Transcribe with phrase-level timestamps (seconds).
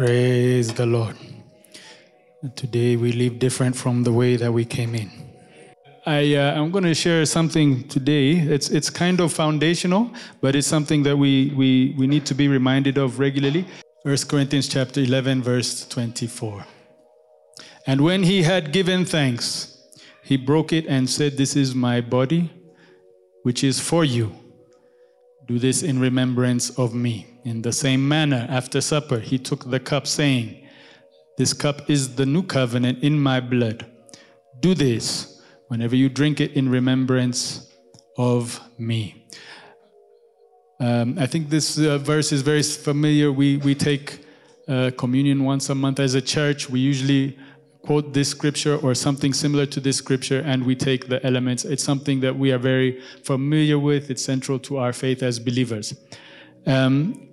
[0.00, 1.14] Praise the Lord.
[2.56, 5.10] Today we live different from the way that we came in.
[6.06, 8.30] I, uh, I'm going to share something today.
[8.30, 10.10] It's, it's kind of foundational,
[10.40, 13.66] but it's something that we, we, we need to be reminded of regularly.
[14.04, 16.64] 1 Corinthians chapter 11, verse 24.
[17.86, 19.76] And when he had given thanks,
[20.24, 22.50] he broke it and said, This is my body,
[23.42, 24.34] which is for you.
[25.46, 27.26] Do this in remembrance of me.
[27.44, 30.66] In the same manner, after supper, he took the cup, saying,
[31.38, 33.86] This cup is the new covenant in my blood.
[34.60, 37.72] Do this whenever you drink it in remembrance
[38.16, 39.26] of me.
[40.80, 43.30] Um, I think this uh, verse is very familiar.
[43.30, 44.24] We, we take
[44.66, 46.70] uh, communion once a month as a church.
[46.70, 47.38] We usually
[47.82, 51.64] quote this scripture or something similar to this scripture and we take the elements.
[51.64, 55.94] It's something that we are very familiar with, it's central to our faith as believers.
[56.66, 57.28] Um,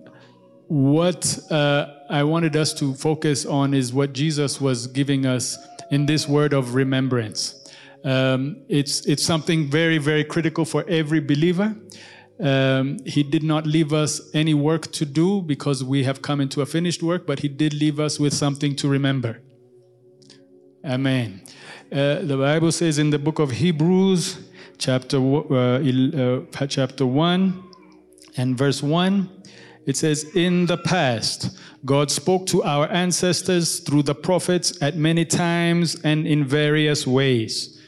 [0.67, 5.57] what uh, I wanted us to focus on is what Jesus was giving us
[5.91, 7.71] in this word of remembrance.
[8.03, 11.75] Um, it's, it's something very, very critical for every believer.
[12.39, 16.61] Um, he did not leave us any work to do because we have come into
[16.61, 19.41] a finished work, but he did leave us with something to remember.
[20.87, 21.41] Amen.
[21.91, 24.37] Uh, the Bible says in the book of Hebrews,
[24.77, 27.63] chapter, uh, uh, chapter 1
[28.37, 29.29] and verse 1,
[29.85, 35.25] it says, In the past, God spoke to our ancestors through the prophets at many
[35.25, 37.81] times and in various ways.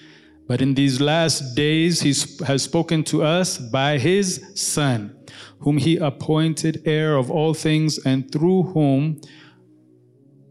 [0.46, 2.10] But in these last days, He
[2.44, 5.16] has spoken to us by His Son,
[5.60, 9.22] whom He appointed heir of all things, and through whom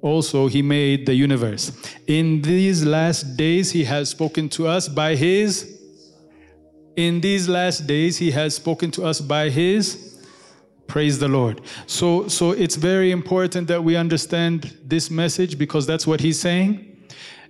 [0.00, 1.72] also he made the universe.
[2.06, 5.80] In these last days, he has spoken to us by his.
[6.96, 10.18] In these last days, he has spoken to us by his.
[10.86, 11.60] Praise the Lord.
[11.86, 16.96] So, so it's very important that we understand this message because that's what he's saying.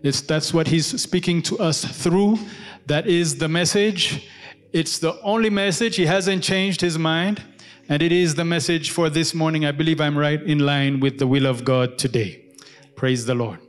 [0.03, 2.39] It's, that's what he's speaking to us through.
[2.87, 4.29] That is the message.
[4.73, 5.97] It's the only message.
[5.97, 7.43] He hasn't changed his mind.
[7.89, 9.65] And it is the message for this morning.
[9.65, 12.48] I believe I'm right in line with the will of God today.
[12.99, 13.61] Praise the Lord.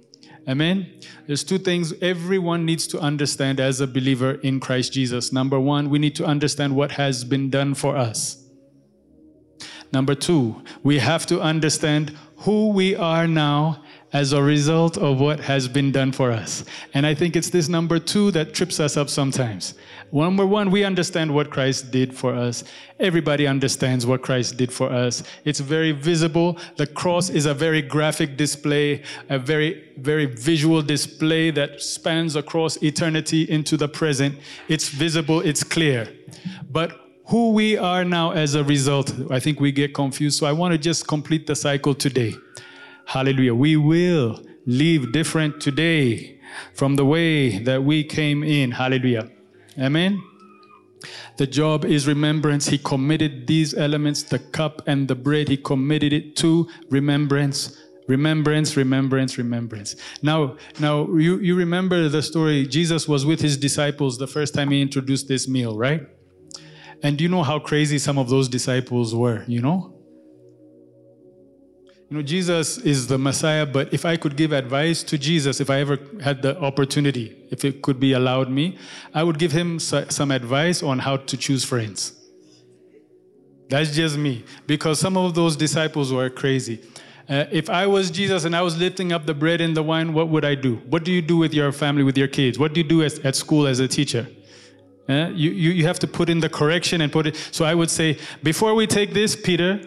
[0.48, 0.92] Amen.
[1.28, 5.32] There's two things everyone needs to understand as a believer in Christ Jesus.
[5.32, 8.44] Number one, we need to understand what has been done for us.
[9.94, 15.40] Number two, we have to understand who we are now as a result of what
[15.40, 16.64] has been done for us.
[16.94, 19.76] And I think it's this number two that trips us up sometimes.
[20.12, 22.64] Number one, we understand what Christ did for us.
[23.00, 25.22] Everybody understands what Christ did for us.
[25.46, 26.58] It's very visible.
[26.78, 32.82] The cross is a very graphic display, a very, very visual display that spans across
[32.82, 34.40] eternity into the present.
[34.68, 36.08] It's visible, it's clear.
[36.72, 40.40] But who we are now as a result, I think we get confused.
[40.40, 42.34] So I want to just complete the cycle today.
[43.10, 43.56] Hallelujah.
[43.56, 46.40] We will live different today
[46.76, 48.70] from the way that we came in.
[48.70, 49.32] Hallelujah.
[49.80, 50.22] Amen.
[51.38, 52.68] The job is remembrance.
[52.68, 57.76] He committed these elements, the cup and the bread, he committed it to remembrance.
[58.08, 59.96] Remembrance, remembrance, remembrance.
[60.22, 62.68] Now, now you, you remember the story.
[62.68, 66.06] Jesus was with his disciples the first time he introduced this meal, right?
[67.02, 69.99] And you know how crazy some of those disciples were, you know?
[72.10, 75.70] You know, Jesus is the Messiah, but if I could give advice to Jesus, if
[75.70, 78.80] I ever had the opportunity, if it could be allowed me,
[79.14, 82.14] I would give him some advice on how to choose friends.
[83.70, 86.82] That's just me, because some of those disciples were crazy.
[87.30, 90.14] Uh, if I was Jesus and I was lifting up the bread and the wine,
[90.14, 90.78] what would I do?
[90.90, 92.58] What do you do with your family, with your kids?
[92.58, 94.26] What do you do as, at school as a teacher?
[95.08, 97.36] Uh, you, you, you have to put in the correction and put it.
[97.52, 99.80] So I would say, before we take this, Peter,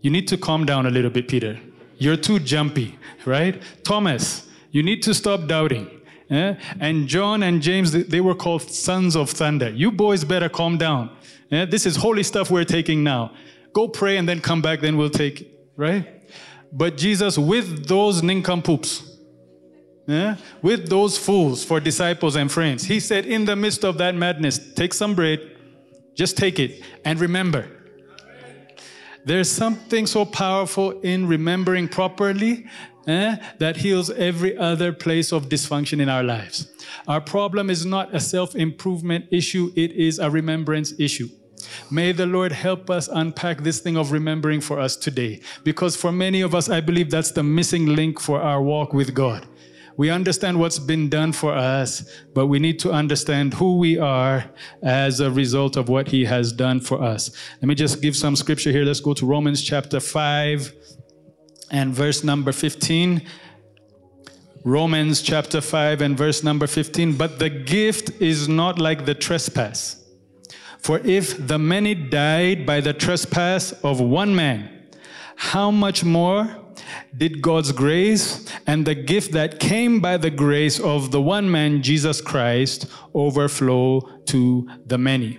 [0.00, 1.58] you need to calm down a little bit, Peter.
[1.98, 3.60] You're too jumpy, right?
[3.84, 6.00] Thomas, you need to stop doubting.
[6.30, 6.54] Eh?
[6.78, 9.70] And John and James, they were called sons of thunder.
[9.70, 11.10] You boys better calm down.
[11.50, 11.64] Eh?
[11.66, 13.34] This is holy stuff we're taking now.
[13.72, 16.06] Go pray and then come back, then we'll take, right?
[16.72, 19.18] But Jesus, with those nincompoops,
[20.08, 20.36] eh?
[20.62, 24.72] with those fools for disciples and friends, he said, in the midst of that madness,
[24.74, 25.40] take some bread,
[26.14, 27.68] just take it, and remember,
[29.24, 32.66] there's something so powerful in remembering properly
[33.06, 36.72] eh, that heals every other place of dysfunction in our lives.
[37.06, 41.28] Our problem is not a self improvement issue, it is a remembrance issue.
[41.90, 45.40] May the Lord help us unpack this thing of remembering for us today.
[45.64, 49.14] Because for many of us, I believe that's the missing link for our walk with
[49.14, 49.46] God.
[50.00, 54.50] We understand what's been done for us, but we need to understand who we are
[54.82, 57.30] as a result of what He has done for us.
[57.60, 58.82] Let me just give some scripture here.
[58.82, 60.72] Let's go to Romans chapter 5,
[61.70, 63.28] and verse number 15.
[64.64, 67.18] Romans chapter 5 and verse number 15.
[67.18, 70.02] But the gift is not like the trespass.
[70.78, 74.86] For if the many died by the trespass of one man,
[75.36, 76.56] how much more
[77.16, 81.82] did God's grace and the gift that came by the grace of the one man,
[81.82, 85.38] Jesus Christ, overflow to the many?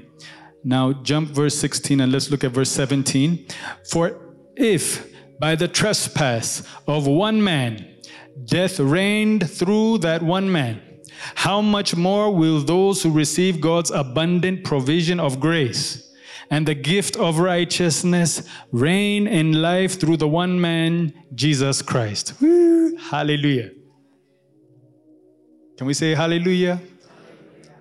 [0.63, 3.47] Now, jump verse 16 and let's look at verse 17.
[3.89, 7.87] For if by the trespass of one man
[8.45, 10.81] death reigned through that one man,
[11.35, 16.10] how much more will those who receive God's abundant provision of grace
[16.51, 22.35] and the gift of righteousness reign in life through the one man, Jesus Christ?
[22.39, 23.71] Woo, hallelujah.
[25.77, 26.79] Can we say hallelujah?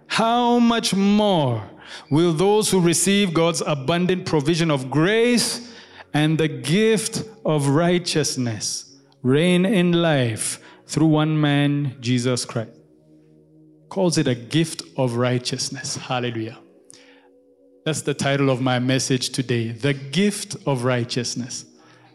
[0.06, 1.62] How much more
[2.10, 5.70] will those who receive God's abundant provision of grace
[6.14, 12.80] and the gift of righteousness reign in life through one man, Jesus Christ?
[13.90, 15.96] calls it a gift of righteousness.
[15.96, 16.58] Hallelujah.
[17.84, 21.64] That's the title of my message today the gift of righteousness.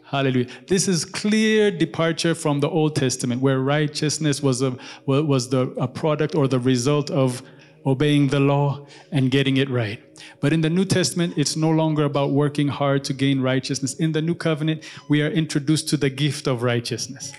[0.04, 0.46] Hallelujah.
[0.68, 4.76] This is clear departure from the Old Testament, where righteousness was a,
[5.06, 7.42] was the, a product or the result of
[7.84, 10.00] obeying the law and getting it right.
[10.40, 13.94] But in the New Testament, it's no longer about working hard to gain righteousness.
[13.94, 17.32] In the New Covenant, we are introduced to the gift of righteousness.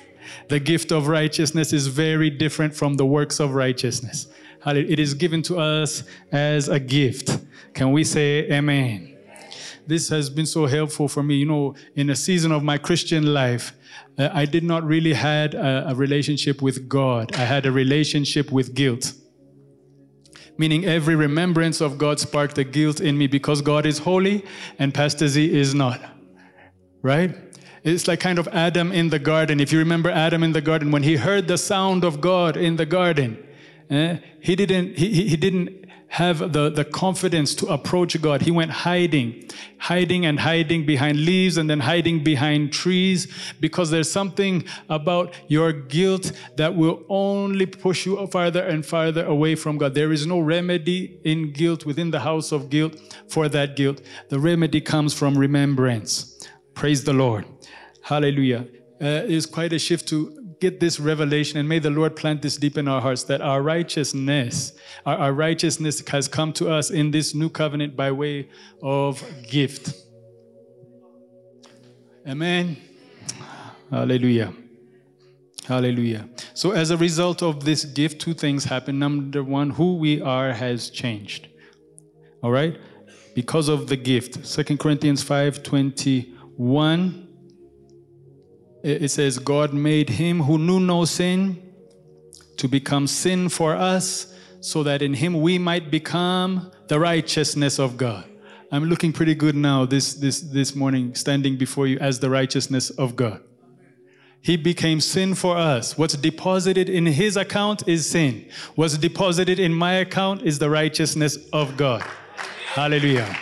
[0.50, 4.28] The gift of righteousness is very different from the works of righteousness.
[4.76, 7.38] It is given to us as a gift.
[7.74, 9.16] Can we say amen?
[9.86, 11.36] This has been so helpful for me.
[11.36, 13.72] You know, in a season of my Christian life,
[14.18, 17.36] uh, I did not really had a, a relationship with God.
[17.36, 19.14] I had a relationship with guilt
[20.58, 24.44] meaning every remembrance of God sparked a guilt in me because God is holy
[24.80, 26.02] and Pastor Z is not.
[27.02, 27.36] Right?
[27.84, 29.60] It's like kind of Adam in the garden.
[29.60, 32.76] If you remember Adam in the garden, when he heard the sound of God in
[32.76, 33.38] the garden,
[33.90, 38.42] eh, he didn't, he, he didn't have the, the confidence to approach God.
[38.42, 43.28] He went hiding, hiding and hiding behind leaves and then hiding behind trees
[43.60, 49.56] because there's something about your guilt that will only push you farther and farther away
[49.56, 49.94] from God.
[49.94, 52.96] There is no remedy in guilt within the house of guilt
[53.28, 54.02] for that guilt.
[54.30, 56.40] The remedy comes from remembrance.
[56.74, 57.46] Praise the Lord.
[58.02, 58.68] Hallelujah.
[59.00, 62.42] Uh, it is quite a shift to get this revelation, and may the Lord plant
[62.42, 64.74] this deep in our hearts that our righteousness,
[65.06, 68.50] our, our righteousness has come to us in this new covenant by way
[68.82, 69.94] of gift.
[72.28, 72.78] Amen.
[73.90, 74.54] Hallelujah.
[75.66, 76.28] Hallelujah.
[76.54, 79.00] So, as a result of this gift, two things happen.
[79.00, 81.48] Number one, who we are has changed.
[82.42, 82.78] All right?
[83.36, 84.46] Because of the gift.
[84.46, 87.27] Second Corinthians 5 21
[88.88, 91.62] it says, God made him who knew no sin
[92.58, 97.98] to become sin for us, so that in him we might become the righteousness of
[97.98, 98.26] God.
[98.72, 102.90] I'm looking pretty good now this, this, this morning, standing before you as the righteousness
[102.90, 103.42] of God.
[104.42, 105.98] He became sin for us.
[105.98, 108.50] What's deposited in his account is sin.
[108.76, 112.02] What's deposited in my account is the righteousness of God.
[112.74, 113.36] Hallelujah.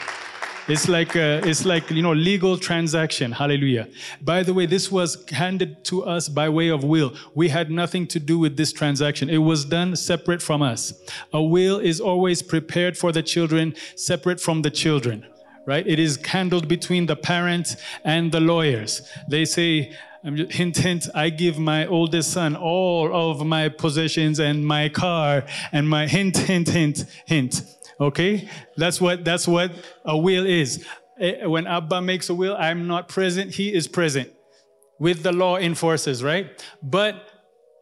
[0.68, 3.32] It's like a, it's like you know legal transaction.
[3.32, 3.88] Hallelujah.
[4.20, 7.14] By the way, this was handed to us by way of will.
[7.36, 9.30] We had nothing to do with this transaction.
[9.30, 10.94] It was done separate from us.
[11.32, 15.28] A will is always prepared for the children, separate from the children.
[15.68, 15.86] Right?
[15.86, 19.08] It is handled between the parent and the lawyers.
[19.30, 24.66] They say, um, hint, hint, I give my oldest son all of my possessions and
[24.66, 27.62] my car and my hint, hint, hint, hint.
[28.00, 28.50] Okay?
[28.78, 29.72] That's what that's what
[30.04, 30.86] a will is.
[31.20, 34.32] Eh, when Abba makes a will, I'm not present, he is present
[35.00, 36.64] with the law enforces, right?
[36.82, 37.28] But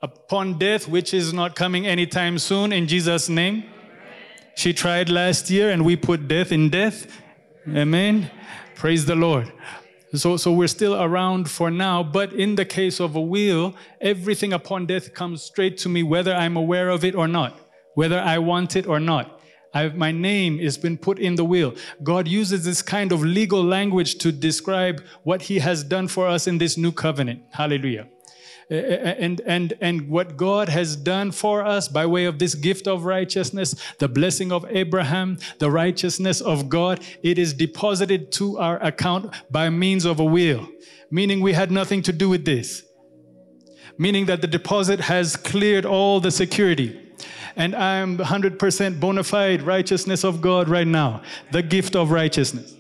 [0.02, 3.64] upon death, which is not coming anytime soon, in Jesus' name.
[4.56, 7.08] She tried last year and we put death in death.
[7.68, 8.30] Amen.
[8.76, 9.52] Praise the Lord.
[10.14, 14.54] So, so we're still around for now, but in the case of a will, everything
[14.54, 17.60] upon death comes straight to me, whether I'm aware of it or not,
[17.96, 19.33] whether I want it or not.
[19.74, 21.76] I've, my name has been put in the will.
[22.04, 26.46] God uses this kind of legal language to describe what He has done for us
[26.46, 27.42] in this new covenant.
[27.52, 28.08] Hallelujah.
[28.70, 33.04] And, and, and what God has done for us by way of this gift of
[33.04, 39.34] righteousness, the blessing of Abraham, the righteousness of God, it is deposited to our account
[39.52, 40.68] by means of a will,
[41.12, 42.84] meaning we had nothing to do with this.
[43.98, 47.03] Meaning that the deposit has cleared all the security
[47.56, 52.76] and I'm 100% bona fide righteousness of God right now, the gift of righteousness.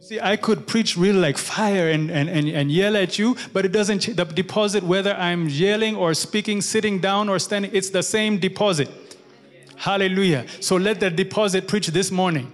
[0.00, 3.64] See, I could preach really like fire and, and, and, and yell at you, but
[3.64, 8.02] it doesn't, the deposit, whether I'm yelling or speaking, sitting down or standing, it's the
[8.02, 8.90] same deposit.
[9.76, 10.44] Hallelujah.
[10.60, 12.52] So let the deposit preach this morning.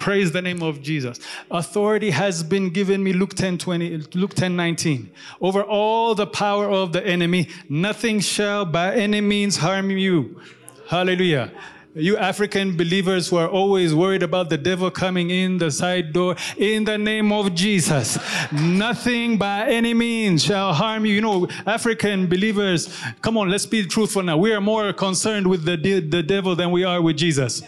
[0.00, 1.20] Praise the name of Jesus.
[1.50, 5.10] Authority has been given me, Luke 10, 20, Luke 10, 19.
[5.42, 10.40] Over all the power of the enemy, nothing shall by any means harm you.
[10.88, 11.52] Hallelujah.
[11.94, 16.34] You African believers who are always worried about the devil coming in the side door,
[16.56, 18.18] in the name of Jesus,
[18.52, 21.12] nothing by any means shall harm you.
[21.12, 24.38] You know, African believers, come on, let's be truthful now.
[24.38, 27.62] We are more concerned with the, de- the devil than we are with Jesus.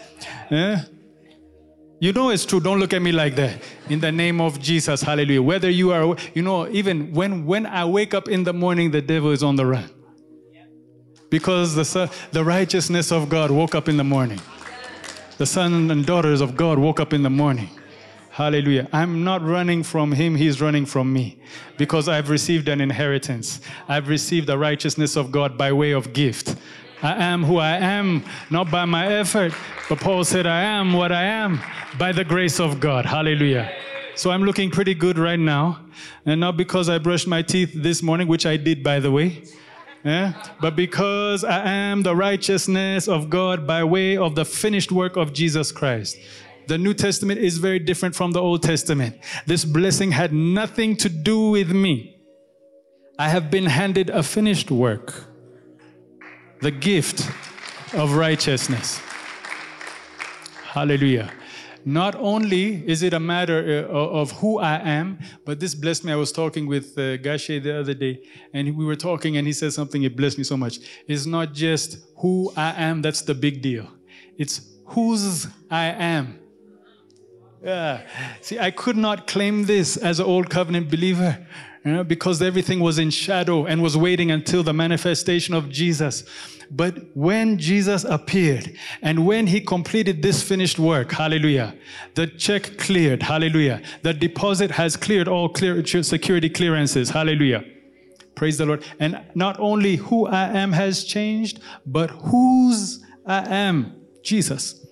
[0.49, 0.81] Eh?
[2.03, 2.59] You know it's true.
[2.59, 3.63] Don't look at me like that.
[3.87, 5.41] In the name of Jesus, hallelujah.
[5.41, 9.01] Whether you are, you know, even when when I wake up in the morning, the
[9.01, 9.89] devil is on the run
[11.29, 14.41] because the, the righteousness of God woke up in the morning.
[15.37, 17.69] The sons and daughters of God woke up in the morning.
[18.31, 18.89] Hallelujah.
[18.91, 21.39] I'm not running from him, he's running from me
[21.77, 23.61] because I've received an inheritance.
[23.87, 26.57] I've received the righteousness of God by way of gift.
[27.03, 29.53] I am who I am, not by my effort,
[29.89, 31.59] but Paul said, I am what I am
[31.99, 33.05] by the grace of God.
[33.05, 33.69] Hallelujah.
[34.15, 35.81] So I'm looking pretty good right now,
[36.25, 39.43] and not because I brushed my teeth this morning, which I did, by the way.
[40.05, 40.33] Yeah?
[40.61, 45.33] But because I am the righteousness of God by way of the finished work of
[45.33, 46.17] Jesus Christ.
[46.67, 49.17] The New Testament is very different from the Old Testament.
[49.45, 52.17] This blessing had nothing to do with me.
[53.19, 55.25] I have been handed a finished work,
[56.63, 57.29] the gift
[57.93, 59.01] of righteousness.
[60.63, 61.29] Hallelujah.
[61.83, 66.13] Not only is it a matter uh, of who I am, but this blessed me.
[66.13, 69.51] I was talking with uh, Gashe the other day, and we were talking, and he
[69.51, 70.79] said something, it blessed me so much.
[71.05, 73.85] It's not just who I am, that's the big deal.
[74.37, 76.39] It's whose I am.
[77.61, 78.07] Yeah.
[78.39, 81.45] See, I could not claim this as an old covenant believer
[81.85, 86.23] you know, because everything was in shadow and was waiting until the manifestation of Jesus.
[86.71, 91.75] But when Jesus appeared and when he completed this finished work, hallelujah,
[92.15, 93.81] the check cleared, hallelujah.
[94.01, 97.65] The deposit has cleared all clear security clearances, hallelujah.
[98.35, 98.83] Praise the Lord.
[98.99, 104.82] And not only who I am has changed, but whose I am, Jesus.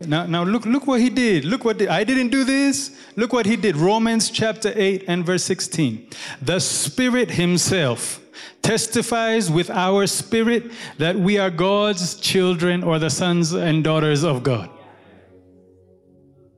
[0.00, 1.44] Now, now look, look what he did.
[1.44, 2.96] Look what did, I didn't do this.
[3.16, 3.76] Look what he did.
[3.76, 6.08] Romans chapter 8 and verse 16.
[6.40, 8.20] The Spirit Himself
[8.62, 14.42] testifies with our spirit that we are God's children or the sons and daughters of
[14.42, 14.70] God.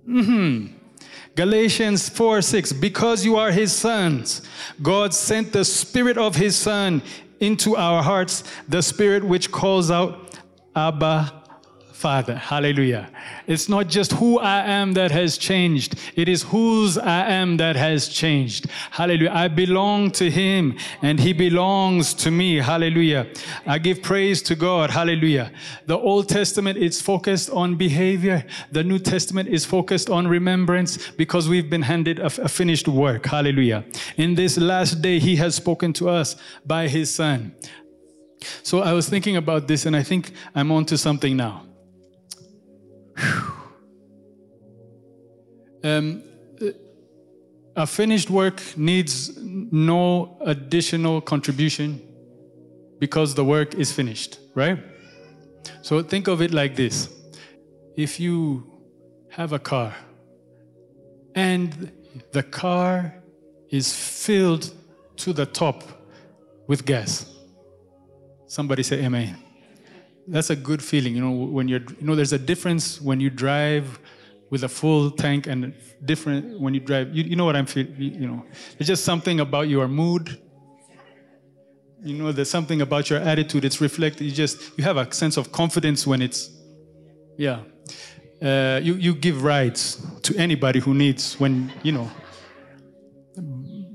[0.07, 0.77] Mm-hmm.
[1.35, 2.73] Galatians 4 6.
[2.75, 4.43] Because you are His sons,
[4.83, 7.03] God sent the Spirit of His Son
[7.39, 10.37] into our hearts, the Spirit which calls out,
[10.77, 11.40] Abba,
[12.01, 12.35] Father.
[12.35, 13.11] Hallelujah.
[13.47, 17.77] It's not just who I am that has changed, it is whose I am that
[17.77, 18.71] has changed.
[18.91, 19.33] Hallelujah.
[19.33, 22.57] I belong to Him and He belongs to me.
[22.57, 23.27] Hallelujah.
[23.67, 24.89] I give praise to God.
[24.89, 25.53] Hallelujah.
[25.85, 31.51] The Old Testament is focused on behavior, the New Testament is focused on remembrance because
[31.51, 33.27] we've been handed a, finished work.
[33.27, 33.85] Hallelujah.
[34.17, 37.55] In this last day, He has spoken to us by His Son.
[38.63, 41.67] So I was thinking about this and I think I'm on to something now.
[45.83, 46.23] Um,
[47.77, 52.01] a finished work needs no additional contribution
[52.99, 54.79] because the work is finished, right?
[55.83, 57.09] So think of it like this.
[57.97, 58.67] If you
[59.31, 59.95] have a car
[61.35, 61.91] and
[62.33, 63.15] the car
[63.71, 64.71] is filled
[65.17, 65.85] to the top
[66.67, 67.27] with gas,
[68.47, 69.50] somebody say amen
[70.31, 71.15] that's a good feeling.
[71.15, 73.99] You know, when you're, you know, there's a difference when you drive
[74.51, 77.15] with a full tank and different when you drive.
[77.15, 77.95] You, you know what I'm feeling.
[77.99, 78.47] You know,
[78.79, 80.41] there's just something about your mood.
[82.03, 83.65] You know, there's something about your attitude.
[83.65, 84.25] It's reflected.
[84.25, 86.51] You just you have a sense of confidence when it's,
[87.37, 87.61] yeah.
[88.43, 92.11] Uh, you you give rides to anybody who needs when you know.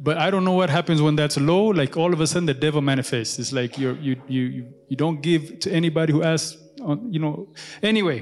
[0.06, 1.66] But I don't know what happens when that's low.
[1.66, 3.40] Like all of a sudden, the devil manifests.
[3.40, 4.44] It's like you you you
[4.88, 6.62] you don't give to anybody who asks.
[7.10, 7.48] You know.
[7.82, 8.20] Anyway,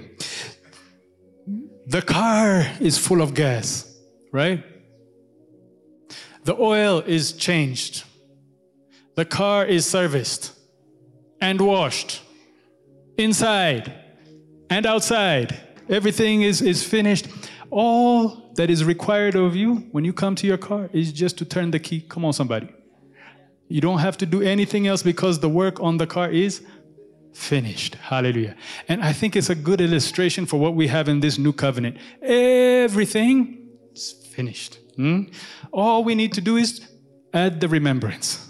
[1.85, 3.67] the car is full of gas,
[4.31, 4.63] right?
[6.45, 8.05] The oil is changed.
[9.15, 10.53] The car is serviced
[11.41, 12.21] and washed
[13.17, 13.91] inside
[14.69, 15.59] and outside.
[15.89, 17.27] Everything is, is finished.
[17.69, 21.45] All that is required of you when you come to your car is just to
[21.45, 22.01] turn the key.
[22.01, 22.69] Come on, somebody.
[23.67, 26.61] You don't have to do anything else because the work on the car is
[27.33, 27.95] finished.
[27.95, 28.55] Hallelujah.
[28.87, 31.97] And I think it's a good illustration for what we have in this new covenant.
[32.21, 34.77] Everything is finished.
[34.95, 35.23] Hmm?
[35.71, 36.87] All we need to do is
[37.33, 38.47] add the remembrance.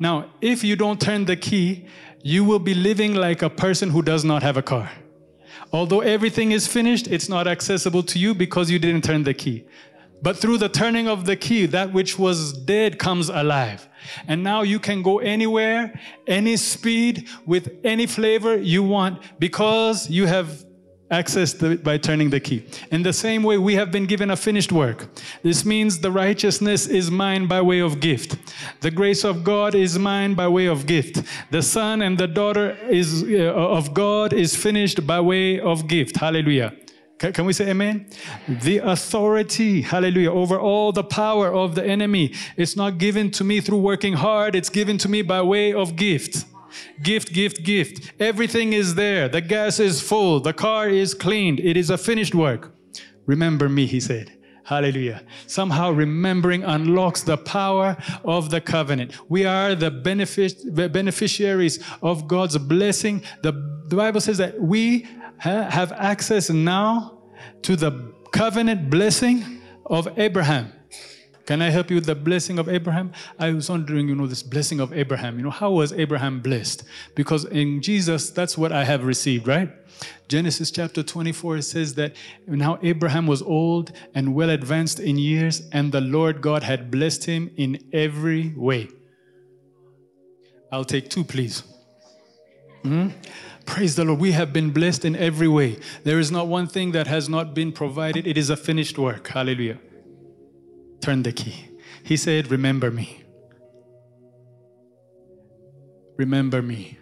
[0.00, 1.86] Now, if you don't turn the key,
[2.22, 4.90] you will be living like a person who does not have a car.
[5.76, 9.66] Although everything is finished, it's not accessible to you because you didn't turn the key.
[10.22, 13.86] But through the turning of the key, that which was dead comes alive.
[14.26, 20.24] And now you can go anywhere, any speed, with any flavor you want because you
[20.24, 20.64] have
[21.10, 22.64] access the, by turning the key.
[22.90, 25.08] In the same way, we have been given a finished work.
[25.42, 28.36] This means the righteousness is mine by way of gift.
[28.80, 31.22] The grace of God is mine by way of gift.
[31.50, 36.16] The son and the daughter is uh, of God is finished by way of gift.
[36.16, 36.74] Hallelujah.
[37.18, 38.06] Can we say amen?
[38.46, 42.34] The authority, hallelujah, over all the power of the enemy.
[42.58, 45.96] It's not given to me through working hard, it's given to me by way of
[45.96, 46.44] gift.
[47.02, 48.12] Gift, gift, gift.
[48.20, 49.28] Everything is there.
[49.28, 50.40] The gas is full.
[50.40, 51.60] The car is cleaned.
[51.60, 52.72] It is a finished work.
[53.26, 54.32] Remember me, he said.
[54.64, 55.22] Hallelujah.
[55.46, 59.16] Somehow remembering unlocks the power of the covenant.
[59.30, 63.22] We are the benefic- beneficiaries of God's blessing.
[63.42, 63.52] The,
[63.86, 65.06] the Bible says that we
[65.38, 67.22] have access now
[67.62, 70.72] to the covenant blessing of Abraham.
[71.46, 73.12] Can I help you with the blessing of Abraham?
[73.38, 75.38] I was wondering, you know, this blessing of Abraham.
[75.38, 76.82] You know, how was Abraham blessed?
[77.14, 79.70] Because in Jesus, that's what I have received, right?
[80.26, 82.16] Genesis chapter 24 says that
[82.48, 87.24] now Abraham was old and well advanced in years, and the Lord God had blessed
[87.24, 88.88] him in every way.
[90.72, 91.62] I'll take two, please.
[92.82, 93.10] Mm-hmm.
[93.66, 94.18] Praise the Lord.
[94.18, 95.78] We have been blessed in every way.
[96.02, 98.26] There is not one thing that has not been provided.
[98.26, 99.28] It is a finished work.
[99.28, 99.78] Hallelujah.
[101.06, 101.68] Turn the key.
[102.02, 103.22] He said, Remember me.
[106.16, 106.98] Remember me.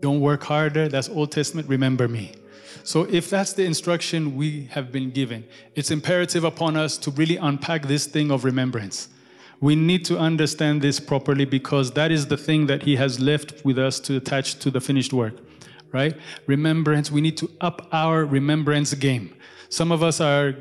[0.00, 0.88] Don't work harder.
[0.88, 1.68] That's Old Testament.
[1.68, 2.32] Remember me.
[2.82, 5.44] So, if that's the instruction we have been given,
[5.76, 9.06] it's imperative upon us to really unpack this thing of remembrance.
[9.60, 13.64] We need to understand this properly because that is the thing that He has left
[13.64, 15.34] with us to attach to the finished work,
[15.92, 16.16] right?
[16.48, 19.32] Remembrance, we need to up our remembrance game.
[19.68, 20.56] Some of us are,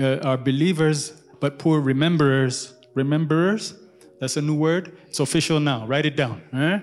[0.00, 2.74] uh, are believers, but poor rememberers.
[2.94, 3.76] Rememberers?
[4.20, 4.96] That's a new word.
[5.08, 5.86] It's official now.
[5.86, 6.42] Write it down.
[6.52, 6.78] Eh?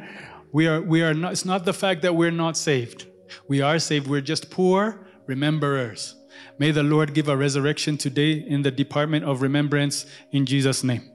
[0.52, 3.08] We are, we are not, it's not the fact that we're not saved.
[3.48, 4.08] We are saved.
[4.08, 6.14] We're just poor rememberers.
[6.60, 11.10] May the Lord give a resurrection today in the department of remembrance in Jesus' name.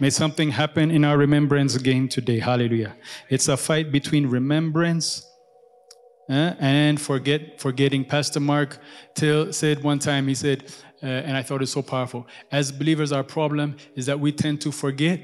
[0.00, 2.38] May something happen in our remembrance game today.
[2.38, 2.96] Hallelujah.
[3.28, 5.26] It's a fight between remembrance
[6.28, 8.04] uh, and forget forgetting.
[8.04, 8.78] Pastor Mark
[9.14, 12.26] Till said one time, he said, uh, and I thought it's so powerful.
[12.50, 15.20] As believers, our problem is that we tend to forget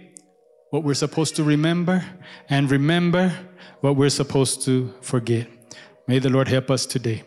[0.70, 2.04] what we're supposed to remember
[2.48, 3.32] and remember
[3.80, 5.46] what we're supposed to forget.
[6.06, 7.22] May the Lord help us today.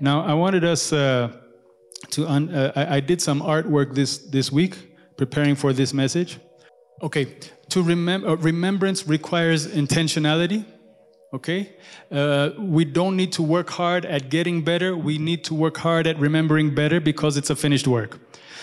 [0.00, 1.32] Now, I wanted us uh,
[2.10, 4.76] to, un- uh, I, I did some artwork this, this week
[5.16, 6.38] preparing for this message.
[7.02, 7.36] Okay,
[7.70, 10.64] to remember, uh, remembrance requires intentionality.
[11.34, 11.74] Okay,
[12.12, 14.96] uh, we don't need to work hard at getting better.
[14.96, 18.20] We need to work hard at remembering better because it's a finished work.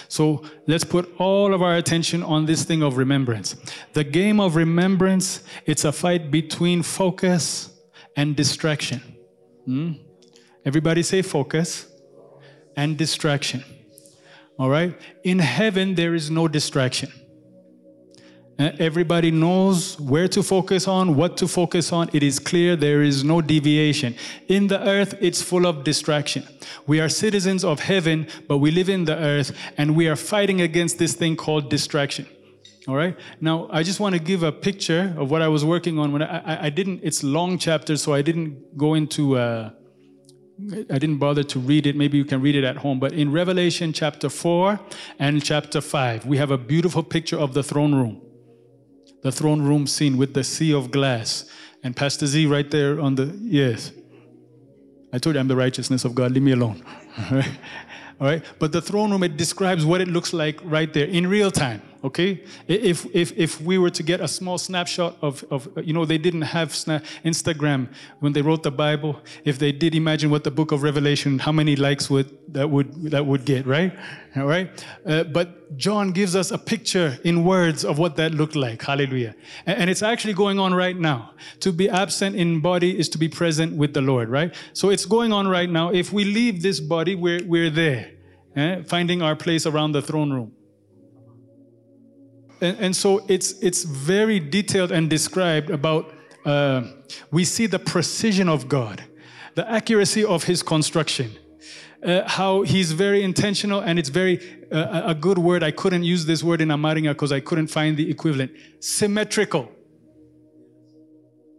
[0.08, 3.58] So let's put all of our attention on this thing of remembrance.
[3.92, 7.78] The game of remembrance, it's a fight between focus
[8.16, 9.02] and distraction.
[9.66, 9.92] Hmm?
[10.64, 11.88] Everybody say focus
[12.78, 13.66] and distraction.
[14.58, 14.98] All right?
[15.26, 17.12] In heaven, there is no distraction.
[18.62, 22.08] Uh, everybody knows where to focus on, what to focus on.
[22.14, 24.16] It is clear there is no deviation.
[24.50, 26.48] In the earth, it's full of distraction.
[26.86, 30.62] We are citizens of heaven, but we live in the earth, and we are fighting
[30.62, 32.28] against this thing called distraction.
[32.88, 33.18] All right.
[33.40, 36.22] Now, I just want to give a picture of what I was working on when
[36.22, 37.00] I, I, didn't.
[37.02, 39.38] It's long chapters, so I didn't go into.
[39.38, 39.72] Uh,
[40.92, 41.96] I didn't bother to read it.
[41.96, 43.00] Maybe you can read it at home.
[43.00, 44.80] But in Revelation chapter 4
[45.18, 48.22] and chapter 5, we have a beautiful picture of the throne room
[49.22, 51.46] the throne room scene with the sea of glass.
[51.84, 53.92] And Pastor Z right there on the, yes.
[55.14, 56.84] I told you I'm the righteousness of God, leave me alone.
[57.32, 58.44] All right?
[58.60, 61.82] But the throne room, it describes what it looks like right there in real time
[62.04, 62.44] okay?
[62.68, 66.18] If if if we were to get a small snapshot of of you know they
[66.18, 66.70] didn't have
[67.24, 69.22] instagram when they wrote the bible.
[69.46, 73.12] If they did imagine what the book of revelation how many likes would that would
[73.12, 73.94] that would get right?
[74.36, 74.70] All right?
[75.06, 78.82] Uh, but john gives us a picture in words of what that looked like.
[78.82, 79.36] Hallelujah.
[79.66, 81.34] And, and it's actually going on right now.
[81.62, 84.54] To be absent in body is to be present with the lord right?
[84.74, 85.90] So it's going on right now.
[85.90, 88.12] If we leave this body we're we're there
[88.56, 88.82] eh?
[88.84, 90.54] finding our place around the throne room
[92.62, 96.14] and, and so it's it's very detailed and described about
[96.46, 96.84] uh,
[97.32, 99.04] we see the precision of God,
[99.56, 101.32] the accuracy of His construction.
[102.04, 104.40] Uh, how he's very intentional and it's very
[104.72, 107.96] uh, a good word i couldn't use this word in amaringa because i couldn't find
[107.96, 109.70] the equivalent symmetrical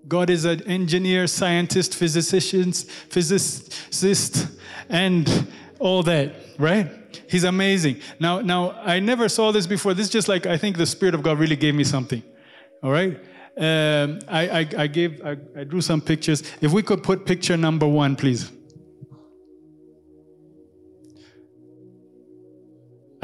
[0.09, 4.49] god is an engineer scientist physicist physicist
[4.88, 5.47] and
[5.83, 6.87] all that right
[7.29, 10.77] he's amazing now now i never saw this before this is just like i think
[10.77, 12.23] the spirit of god really gave me something
[12.83, 13.18] all right
[13.59, 17.57] um, I, I, I gave I, I drew some pictures if we could put picture
[17.57, 18.51] number one please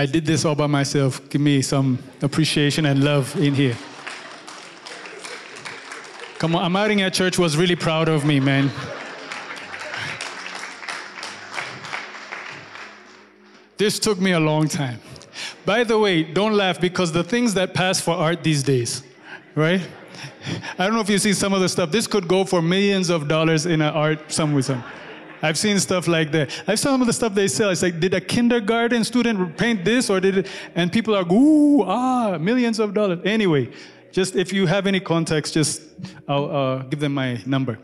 [0.00, 1.28] I did this all by myself.
[1.28, 3.76] Give me some appreciation and love in here.
[6.38, 8.70] Come on, Amaringa Church was really proud of me, man.
[13.78, 15.00] This took me a long time.
[15.64, 19.04] By the way, don't laugh because the things that pass for art these days,
[19.54, 19.80] right?
[20.78, 21.92] I don't know if you see some of the stuff.
[21.92, 24.62] This could go for millions of dollars in an art somewhere.
[24.62, 24.82] Some.
[25.42, 26.50] I've seen stuff like that.
[26.66, 27.70] I've seen some of the stuff they sell.
[27.70, 30.48] It's like, did a kindergarten student paint this or did it?
[30.74, 33.20] And people are, ooh, ah, millions of dollars.
[33.24, 33.70] Anyway,
[34.10, 35.82] just if you have any context, just
[36.26, 37.78] I'll uh, give them my number.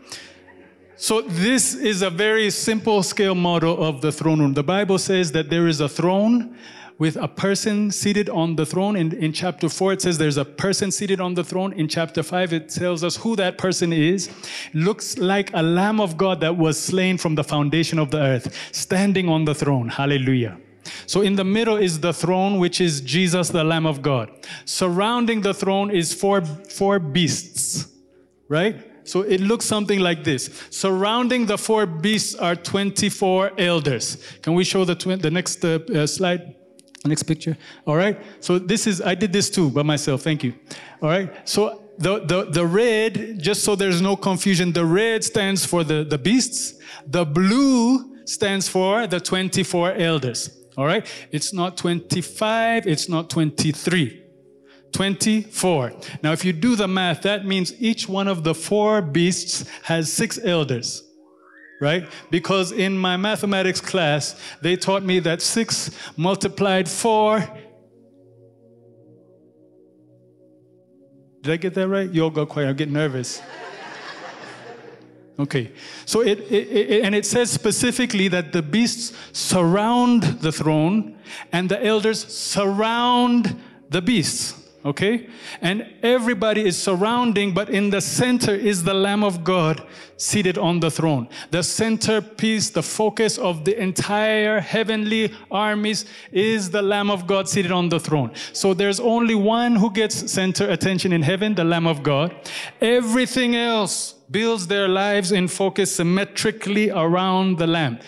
[0.97, 4.53] So this is a very simple scale model of the throne room.
[4.53, 6.57] The Bible says that there is a throne
[6.97, 8.95] with a person seated on the throne.
[8.95, 11.73] In, in chapter 4, it says there's a person seated on the throne.
[11.73, 14.29] In chapter 5, it tells us who that person is.
[14.73, 18.55] Looks like a lamb of God that was slain from the foundation of the earth,
[18.71, 19.89] standing on the throne.
[19.89, 20.57] Hallelujah.
[21.07, 24.31] So in the middle is the throne, which is Jesus, the Lamb of God.
[24.63, 27.87] Surrounding the throne is four, four beasts,
[28.47, 28.94] right?
[29.05, 30.49] So it looks something like this.
[30.69, 34.17] Surrounding the four beasts are 24 elders.
[34.41, 36.55] Can we show the, the next uh, uh, slide?
[37.05, 37.55] Next picture.
[37.85, 38.19] All right.
[38.39, 40.23] So this is, I did this too by myself.
[40.23, 40.53] Thank you.
[41.01, 41.47] All right.
[41.47, 46.03] So the, the, the red, just so there's no confusion, the red stands for the,
[46.03, 46.79] the beasts.
[47.05, 50.49] The blue stands for the 24 elders.
[50.77, 51.05] All right.
[51.31, 52.87] It's not 25.
[52.87, 54.24] It's not 23.
[54.95, 55.91] 24.
[56.23, 60.11] Now, if you do the math, that means each one of the four beasts has
[60.11, 61.03] six elders
[61.81, 62.07] right?
[62.31, 67.39] Because in my mathematics class, they taught me that six multiplied four.
[71.41, 72.11] Did I get that right?
[72.11, 72.69] Got quiet.
[72.69, 73.41] I get nervous.
[75.37, 75.73] Okay,
[76.05, 81.17] so it, it, it, and it says specifically that the beasts surround the throne
[81.51, 85.27] and the elders surround the beasts okay?
[85.61, 89.85] And everybody is surrounding, but in the center is the Lamb of God
[90.17, 91.27] seated on the throne.
[91.49, 97.71] The centerpiece, the focus of the entire heavenly armies is the Lamb of God seated
[97.71, 98.31] on the throne.
[98.53, 102.35] So there's only one who gets center attention in heaven, the Lamb of God.
[102.79, 107.99] Everything else builds their lives in focus symmetrically around the Lamb.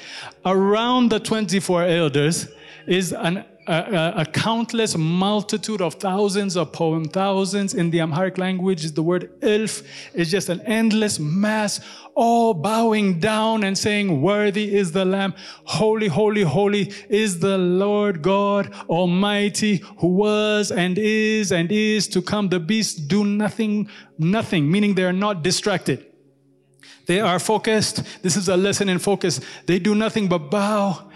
[0.45, 2.47] Around the 24 elders
[2.85, 8.89] is an a, a, countless multitude of thousands of poems, thousands in the Amharic language.
[8.91, 11.81] The word ilf is just an endless mass,
[12.15, 15.33] all bowing down and saying, Worthy is the Lamb,
[15.65, 22.21] holy, holy, holy is the Lord God Almighty, who was and is and is to
[22.21, 22.49] come.
[22.49, 26.05] The beasts do nothing, nothing, meaning they are not distracted.
[27.05, 28.03] They are focused.
[28.21, 29.39] This is a lesson in focus.
[29.65, 31.09] They do nothing but bow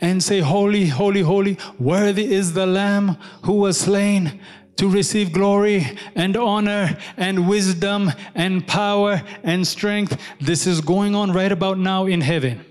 [0.00, 4.40] and say, Holy, holy, holy, worthy is the Lamb who was slain
[4.76, 10.20] to receive glory and honor and wisdom and power and strength.
[10.40, 12.64] This is going on right about now in heaven.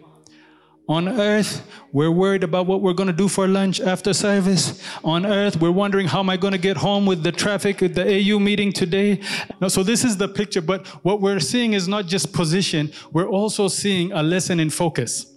[0.89, 4.81] On earth, we're worried about what we're going to do for lunch after service.
[5.03, 7.93] On earth, we're wondering how am I going to get home with the traffic at
[7.93, 9.19] the AU meeting today.
[9.59, 13.27] No, so this is the picture, but what we're seeing is not just position, we're
[13.27, 15.36] also seeing a lesson in focus.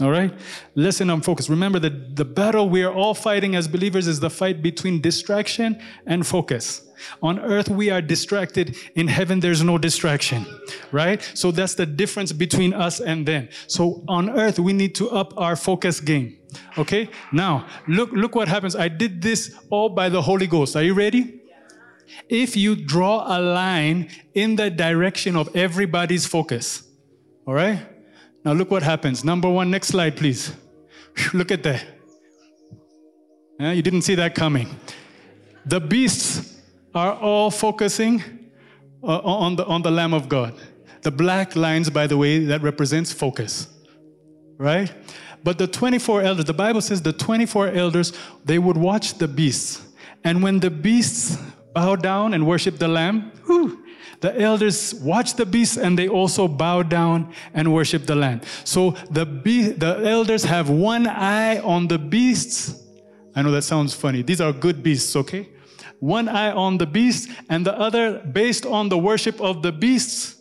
[0.00, 0.32] All right?
[0.74, 1.48] Listen, I'm focused.
[1.48, 5.80] Remember that the battle we are all fighting as believers is the fight between distraction
[6.06, 6.82] and focus.
[7.22, 8.76] On earth, we are distracted.
[8.94, 10.46] In heaven, there's no distraction,
[10.92, 11.22] right?
[11.34, 13.48] So that's the difference between us and them.
[13.66, 16.38] So on earth, we need to up our focus game.
[16.78, 17.08] Okay?
[17.32, 18.76] Now, look, look what happens.
[18.76, 20.76] I did this all by the Holy Ghost.
[20.76, 21.40] Are you ready?
[22.28, 26.82] If you draw a line in the direction of everybody's focus,
[27.46, 27.80] all right?
[28.44, 29.24] Now look what happens.
[29.24, 30.52] Number one, next slide, please.
[31.34, 31.84] Look at that.
[33.58, 34.74] Yeah, you didn't see that coming.
[35.66, 36.62] The beasts
[36.94, 38.22] are all focusing
[39.02, 40.54] uh, on, the, on the Lamb of God.
[41.02, 43.68] The black lines, by the way, that represents focus,
[44.56, 44.92] right?
[45.42, 48.12] But the 24 elders, the Bible says the 24 elders,
[48.44, 49.82] they would watch the beasts.
[50.24, 51.38] And when the beasts
[51.74, 53.84] bow down and worship the Lamb, whew,
[54.20, 58.42] The elders watch the beasts and they also bow down and worship the Lamb.
[58.64, 62.74] So the, be- the elders have one eye on the beasts.
[63.34, 64.22] I know that sounds funny.
[64.22, 65.48] These are good beasts, okay?
[66.00, 70.36] One eye on the beast and the other based on the worship of the beasts.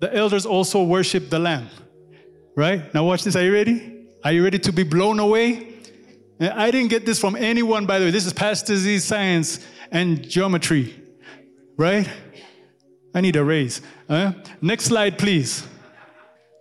[0.00, 1.68] The elders also worship the Lamb.
[2.56, 2.92] Right?
[2.92, 3.36] Now watch this.
[3.36, 4.06] Are you ready?
[4.24, 5.74] Are you ready to be blown away?
[6.40, 8.10] I didn't get this from anyone, by the way.
[8.10, 9.60] This is Pastor Z science
[9.90, 10.94] and geometry,
[11.76, 12.08] right?
[13.14, 13.80] I need a raise.
[14.60, 15.66] Next slide, please.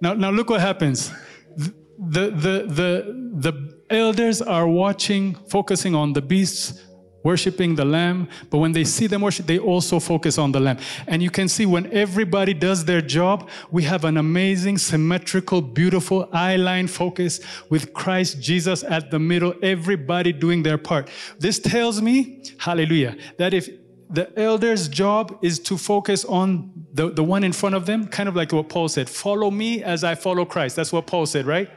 [0.02, 1.12] Now, now look what happens.
[1.58, 6.82] The, the, the, the elders are watching, focusing on the beasts
[7.24, 10.78] worshiping the Lamb, but when they see them worship, they also focus on the Lamb.
[11.08, 16.30] And you can see when everybody does their job, we have an amazing, symmetrical, beautiful
[16.32, 21.10] eye line focus with Christ Jesus at the middle, everybody doing their part.
[21.38, 23.70] This tells me, hallelujah, that if
[24.10, 28.28] the elder's job is to focus on the, the one in front of them, kind
[28.28, 30.76] of like what Paul said follow me as I follow Christ.
[30.76, 31.70] That's what Paul said, right?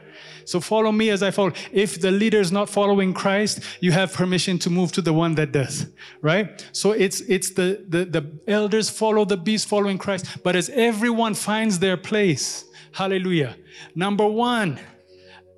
[0.45, 1.53] So follow me as I follow.
[1.71, 5.35] If the leader is not following Christ, you have permission to move to the one
[5.35, 5.85] that does,
[6.21, 6.67] right?
[6.71, 11.35] So it's it's the the, the elders follow the beast following Christ, but as everyone
[11.35, 13.55] finds their place, hallelujah.
[13.95, 14.79] Number one,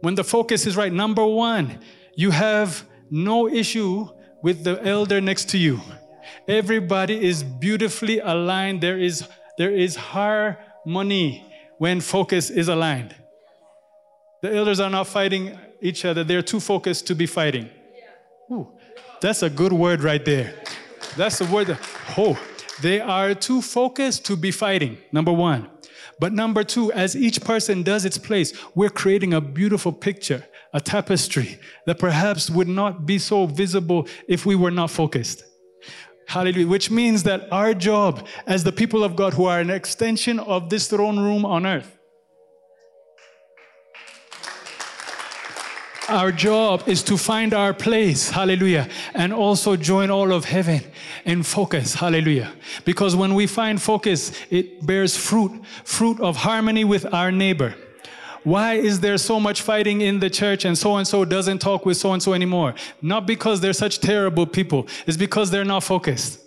[0.01, 1.79] when the focus is right, number one,
[2.15, 4.07] you have no issue
[4.43, 5.79] with the elder next to you.
[6.47, 8.81] Everybody is beautifully aligned.
[8.81, 11.45] There is there is harmony
[11.77, 13.15] when focus is aligned.
[14.41, 17.69] The elders are not fighting each other, they're too focused to be fighting.
[18.51, 18.67] Ooh,
[19.21, 20.53] that's a good word right there.
[21.17, 21.67] That's the word.
[21.67, 21.79] That,
[22.17, 22.39] oh,
[22.81, 25.69] they are too focused to be fighting, number one.
[26.19, 30.79] But number two, as each person does its place, we're creating a beautiful picture, a
[30.79, 35.43] tapestry that perhaps would not be so visible if we were not focused.
[36.27, 36.67] Hallelujah.
[36.67, 40.69] Which means that our job as the people of God who are an extension of
[40.69, 41.95] this throne room on earth
[46.07, 50.81] Our job is to find our place, hallelujah, and also join all of heaven
[51.25, 52.53] in focus, hallelujah.
[52.83, 57.73] Because when we find focus, it bears fruit, fruit of harmony with our neighbor.
[58.45, 61.83] Why is there so much fighting in the church and so and so doesn't talk
[61.83, 62.75] with so and so anymore?
[63.01, 66.41] Not because they're such terrible people, it's because they're not focused.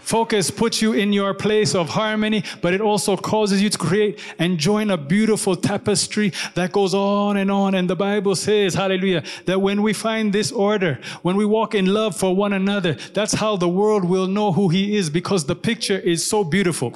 [0.00, 4.18] Focus puts you in your place of harmony, but it also causes you to create
[4.38, 7.74] and join a beautiful tapestry that goes on and on.
[7.74, 11.86] And the Bible says, hallelujah, that when we find this order, when we walk in
[11.86, 15.56] love for one another, that's how the world will know who He is because the
[15.56, 16.94] picture is so beautiful.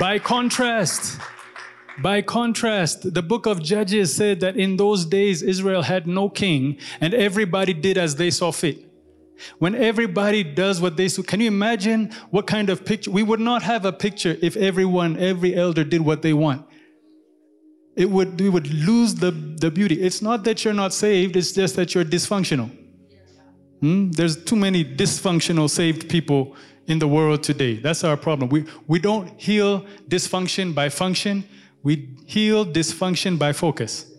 [0.00, 1.20] By contrast,
[2.00, 6.78] by contrast, the book of Judges said that in those days Israel had no king
[7.00, 8.78] and everybody did as they saw fit.
[9.58, 13.10] When everybody does what they do, can you imagine what kind of picture?
[13.10, 16.66] We would not have a picture if everyone, every elder did what they want.
[17.94, 20.00] It would, we would lose the, the beauty.
[20.00, 22.70] It's not that you're not saved, it's just that you're dysfunctional.
[23.80, 24.10] Hmm?
[24.12, 27.76] There's too many dysfunctional saved people in the world today.
[27.76, 28.48] That's our problem.
[28.50, 31.44] We, we don't heal dysfunction by function,
[31.82, 34.12] we heal dysfunction by focus.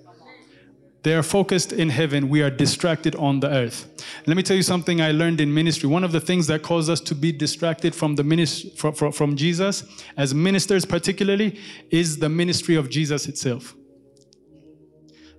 [1.03, 2.29] They are focused in heaven.
[2.29, 4.05] We are distracted on the earth.
[4.25, 5.89] Let me tell you something I learned in ministry.
[5.89, 9.11] One of the things that caused us to be distracted from the ministry, from, from,
[9.11, 9.83] from Jesus,
[10.15, 11.59] as ministers particularly,
[11.91, 13.75] is the ministry of Jesus itself.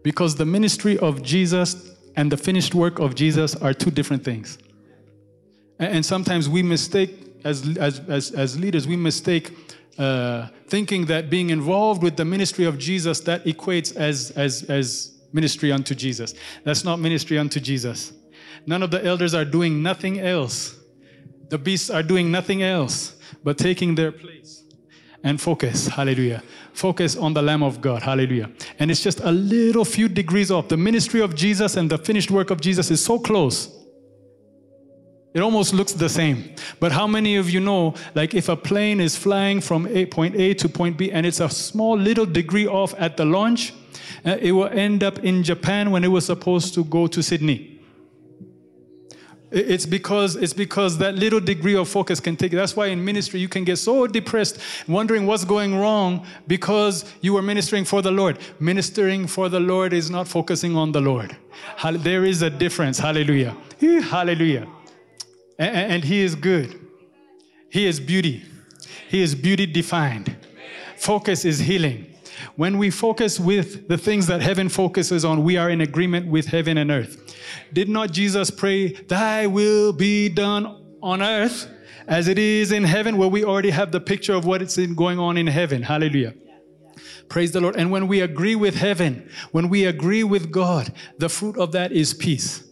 [0.03, 4.59] Because the ministry of Jesus and the finished work of Jesus are two different things.
[5.79, 7.11] And, sometimes we mistake,
[7.45, 9.53] as, as, as, as leaders, we mistake
[9.99, 15.13] uh, thinking that being involved with the ministry of Jesus, that equates as, as, as
[15.33, 16.35] ministry unto Jesus.
[16.63, 18.13] That's not ministry unto Jesus.
[18.67, 20.77] None of the elders are doing nothing else.
[21.51, 24.63] The beasts are doing nothing else but taking their place
[25.23, 25.89] and focus.
[25.89, 26.43] Hallelujah.
[26.73, 28.03] Focus on the Lamb of God.
[28.03, 28.51] Hallelujah.
[28.79, 30.69] And it's just a little few degrees off.
[30.69, 33.84] The ministry of Jesus and the finished work of Jesus is so close.
[35.35, 36.55] It almost looks the same.
[36.79, 40.37] But how many of you know, like if a plane is flying from a, point
[40.37, 43.75] A to point B and it's a small little degree off at the launch,
[44.25, 47.81] uh, it will end up in Japan when it was supposed to go to Sydney.
[49.51, 52.51] It's because it's because that little degree of focus can take.
[52.51, 57.37] That's why in ministry you can get so depressed, wondering what's going wrong because you
[57.37, 58.39] are ministering for the Lord.
[58.59, 61.37] Ministering for the Lord is not focusing on the Lord.
[61.93, 62.99] There is a difference.
[62.99, 63.57] Hallelujah.
[63.81, 64.67] Hallelujah.
[65.59, 66.81] And He is good.
[67.71, 68.45] He is beauty.
[69.09, 70.37] He is beauty defined.
[70.97, 72.15] Focus is healing.
[72.57, 76.47] When we focus with the things that heaven focuses on, we are in agreement with
[76.47, 77.37] heaven and earth.
[77.73, 81.69] Did not Jesus pray, Thy will be done on earth
[82.07, 85.19] as it is in heaven, where we already have the picture of what is going
[85.19, 85.83] on in heaven.
[85.83, 86.35] Hallelujah.
[87.29, 87.77] Praise the Lord.
[87.77, 91.93] And when we agree with heaven, when we agree with God, the fruit of that
[91.93, 92.63] is peace.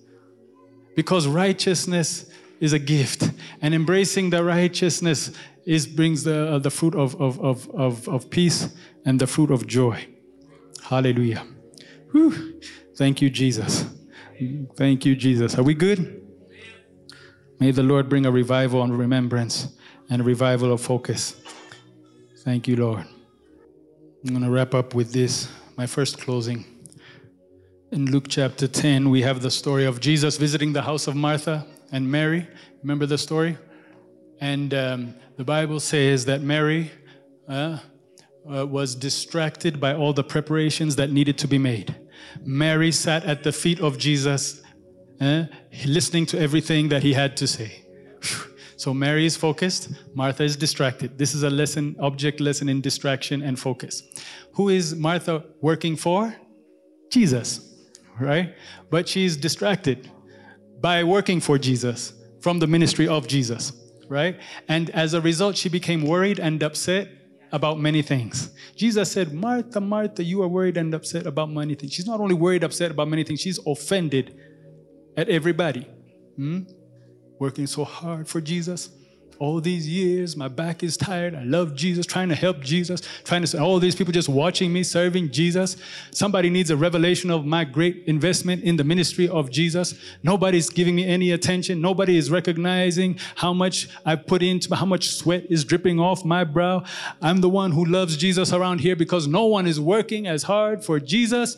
[0.94, 2.30] Because righteousness
[2.62, 3.28] is a gift,
[3.60, 5.32] and embracing the righteousness
[5.66, 8.72] is brings the, uh, the fruit of, of, of, of, of peace
[9.04, 10.06] and the fruit of joy.
[10.84, 11.44] Hallelujah.
[12.12, 12.60] Whew.
[12.94, 13.84] Thank you, Jesus.
[14.76, 15.58] Thank you, Jesus.
[15.58, 16.22] Are we good?
[17.58, 19.76] May the Lord bring a revival and remembrance
[20.08, 21.34] and a revival of focus.
[22.44, 23.06] Thank you, Lord.
[24.24, 26.64] I'm going to wrap up with this, my first closing.
[27.90, 31.66] In Luke chapter 10, we have the story of Jesus visiting the house of Martha
[31.92, 32.48] and Mary.
[32.82, 33.56] Remember the story?
[34.40, 36.90] And um, the Bible says that Mary
[37.48, 37.78] uh,
[38.52, 41.94] uh, was distracted by all the preparations that needed to be made.
[42.44, 44.62] Mary sat at the feet of Jesus,
[45.20, 45.44] uh,
[45.84, 47.84] listening to everything that he had to say.
[48.74, 51.16] So Mary is focused, Martha is distracted.
[51.16, 54.02] This is a lesson, object lesson in distraction and focus.
[54.54, 56.34] Who is Martha working for?
[57.08, 57.60] Jesus,
[58.18, 58.56] right?
[58.90, 60.10] But she's distracted
[60.82, 63.72] by working for Jesus from the ministry of Jesus,
[64.08, 64.38] right?
[64.68, 67.08] And as a result, she became worried and upset
[67.52, 68.50] about many things.
[68.74, 71.92] Jesus said, Martha, Martha, you are worried and upset about many things.
[71.92, 74.34] She's not only worried, upset about many things, she's offended
[75.16, 75.86] at everybody.
[76.36, 76.60] Hmm?
[77.38, 78.90] Working so hard for Jesus.
[79.42, 81.34] All these years, my back is tired.
[81.34, 84.84] I love Jesus, trying to help Jesus, trying to all these people just watching me
[84.84, 85.76] serving Jesus.
[86.12, 89.96] Somebody needs a revelation of my great investment in the ministry of Jesus.
[90.22, 91.80] Nobody's giving me any attention.
[91.80, 96.44] Nobody is recognizing how much I put into, how much sweat is dripping off my
[96.44, 96.84] brow.
[97.20, 100.84] I'm the one who loves Jesus around here because no one is working as hard
[100.84, 101.56] for Jesus.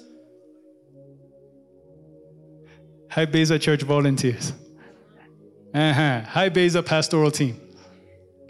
[3.11, 4.55] Hi, Beza Church volunteers.
[5.75, 6.23] Uh-huh.
[6.23, 7.61] Hi, Beza pastoral team.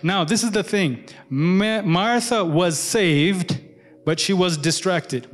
[0.04, 3.58] Now, this is the thing Ma- Martha was saved,
[4.04, 5.26] but she was distracted.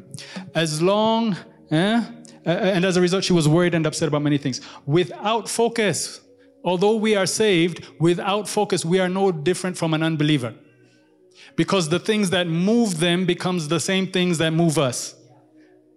[0.55, 1.37] As long,
[1.73, 2.05] eh?
[2.45, 4.61] and as a result, she was worried and upset about many things.
[4.87, 6.21] Without focus,
[6.63, 10.55] although we are saved, without focus, we are no different from an unbeliever.
[11.57, 15.17] Because the things that move them becomes the same things that move us.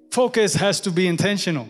[0.09, 1.69] Focus has to be intentional.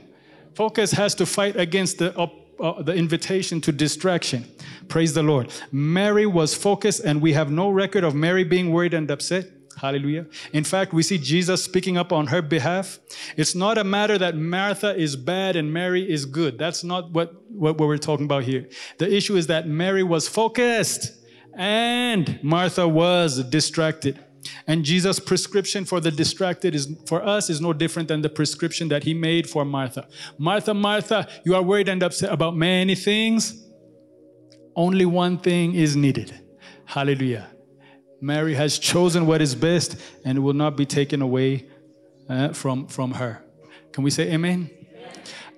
[0.56, 2.16] Focus has to fight against the
[2.60, 4.46] uh, the invitation to distraction.
[4.88, 5.52] Praise the Lord.
[5.72, 9.46] Mary was focused, and we have no record of Mary being worried and upset.
[9.78, 10.28] Hallelujah.
[10.52, 13.00] In fact, we see Jesus speaking up on her behalf.
[13.38, 16.58] It's not a matter that Martha is bad and Mary is good.
[16.58, 18.70] That's not what, what, what we're talking about here.
[19.00, 21.12] The issue is that Mary was focused
[21.56, 24.23] and Martha was distracted.
[24.68, 28.88] And Jesus' prescription for the distracted is for us is no different than the prescription
[28.90, 30.08] that he made for Martha.
[30.38, 33.66] Martha, Martha, you are worried and upset about many things.
[34.76, 36.34] Only one thing is needed.
[36.86, 37.50] Hallelujah.
[38.22, 41.68] Mary has chosen what is best and it will not be taken away
[42.30, 43.44] uh, from, from her.
[43.92, 44.70] Can we say amen?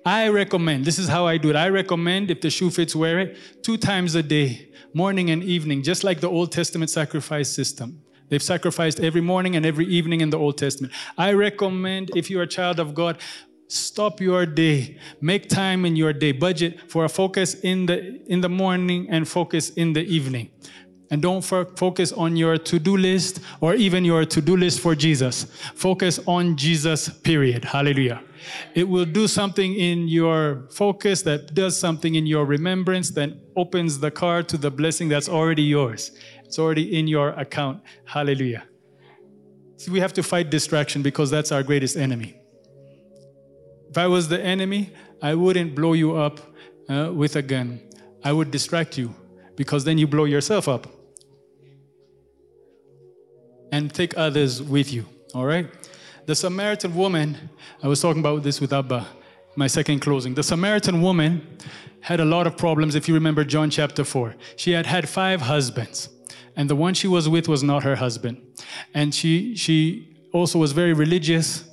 [0.04, 1.56] I recommend, this is how I do it.
[1.56, 5.82] I recommend, if the shoe fits, wear it two times a day, morning and evening,
[5.82, 8.02] just like the Old Testament sacrifice system.
[8.28, 10.92] They've sacrificed every morning and every evening in the Old Testament.
[11.16, 13.18] I recommend, if you're a child of God,
[13.68, 14.98] stop your day.
[15.20, 16.32] Make time in your day.
[16.32, 20.50] Budget for a focus in the in the morning and focus in the evening.
[21.08, 25.44] And don't focus on your to-do list or even your to-do list for jesus.
[25.76, 27.64] Focus on jesus period.
[27.64, 28.24] Hallelujah.
[28.74, 34.00] It will do something in your focus that does something in your remembrance that opens
[34.00, 36.10] the car to the blessing that's already yours
[36.46, 37.82] it's already in your account.
[38.04, 38.64] Hallelujah.
[39.76, 42.36] See, we have to fight distraction because that's our greatest enemy.
[43.90, 46.40] If I was the enemy, I wouldn't blow you up
[46.88, 47.80] uh, with a gun.
[48.24, 49.14] I would distract you
[49.56, 50.86] because then you blow yourself up
[53.72, 55.04] and take others with you.
[55.34, 55.66] All right?
[56.26, 57.50] The Samaritan woman,
[57.82, 59.06] I was talking about this with Abba,
[59.56, 60.34] my second closing.
[60.34, 61.58] The Samaritan woman
[62.00, 64.34] had a lot of problems if you remember John chapter 4.
[64.56, 66.08] She had had five husbands
[66.56, 68.40] and the one she was with was not her husband.
[68.94, 71.64] And she, she also was very religious,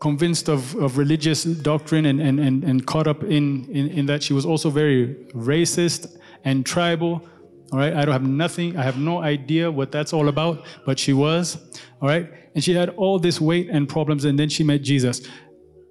[0.00, 4.22] convinced of, of religious doctrine, and, and, and, and caught up in, in, in that
[4.22, 7.26] she was also very racist and tribal.
[7.72, 10.98] All right, I don't have nothing, I have no idea what that's all about, but
[10.98, 11.56] she was.
[12.00, 15.22] All right, and she had all this weight and problems, and then she met Jesus.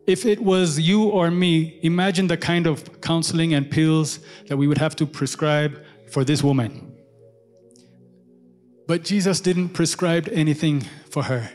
[0.05, 4.67] If it was you or me, imagine the kind of counseling and pills that we
[4.67, 6.92] would have to prescribe for this woman.
[8.87, 11.49] But Jesus didn't prescribe anything for her.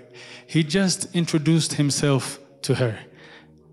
[0.47, 2.99] He just introduced himself to her.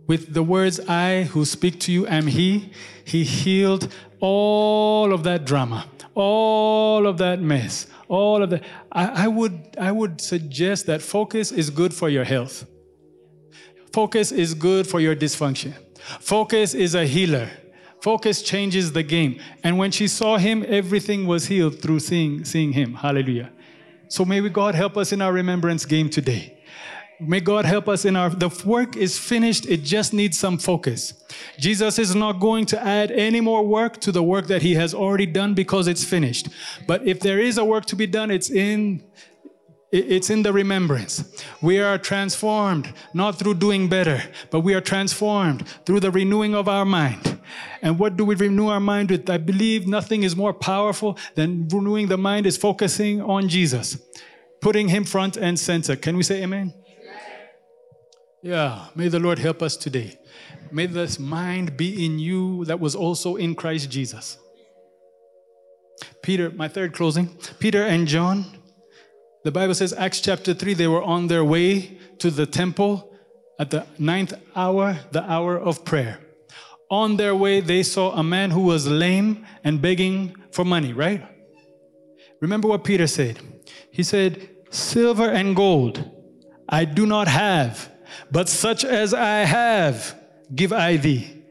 [0.07, 2.71] With the words, I who speak to you am He,
[3.03, 8.63] He healed all of that drama, all of that mess, all of that.
[8.91, 12.65] I, I, would, I would suggest that focus is good for your health.
[13.93, 15.73] Focus is good for your dysfunction.
[16.19, 17.49] Focus is a healer.
[18.05, 19.41] Focus changes the game.
[19.63, 22.93] And when she saw him, everything was healed through seeing, seeing him.
[22.93, 23.51] Hallelujah.
[24.09, 26.55] So may we God help us in our remembrance game today.
[27.19, 29.65] May God help us in our, the work is finished.
[29.65, 31.25] It just needs some focus.
[31.57, 34.93] Jesus is not going to add any more work to the work that he has
[34.93, 36.49] already done because it's finished.
[36.85, 39.03] But if there is a work to be done, it's in,
[39.91, 41.43] it's in the remembrance.
[41.59, 46.69] We are transformed not through doing better, but we are transformed through the renewing of
[46.69, 47.34] our mind.
[47.81, 49.29] And what do we renew our mind with?
[49.29, 53.97] I believe nothing is more powerful than renewing the mind is focusing on Jesus,
[54.61, 55.95] putting him front and center.
[55.95, 56.73] Can we say amen?
[58.41, 60.19] Yeah, may the Lord help us today.
[60.71, 64.37] May this mind be in you that was also in Christ Jesus.
[66.21, 67.29] Peter, my third closing.
[67.59, 68.45] Peter and John,
[69.43, 73.15] the Bible says, Acts chapter 3, they were on their way to the temple
[73.59, 76.19] at the ninth hour, the hour of prayer.
[76.89, 81.25] On their way, they saw a man who was lame and begging for money, right?
[82.41, 83.39] Remember what Peter said?
[83.91, 86.11] He said, Silver and gold
[86.67, 87.91] I do not have
[88.31, 90.19] but such as I have,
[90.53, 91.43] give I thee.